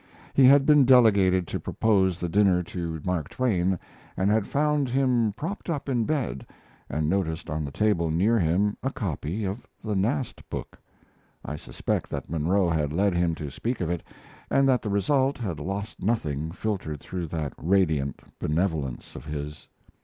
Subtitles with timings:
[0.33, 3.77] He had been delegated to propose the dinner to Mark Twain,
[4.17, 6.43] and had found him propped up in bed,
[6.89, 10.79] and noticed on the table near him a copy of the Nast book.
[11.45, 14.01] I suspect that Munro had led him to speak of it,
[14.49, 19.67] and that the result had lost nothing filtered through that radiant benevolence of his.